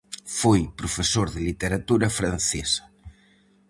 Foi 0.39 0.61
profesor 0.81 1.27
de 1.31 1.41
literatura 1.49 2.07
francesa. 2.19 2.83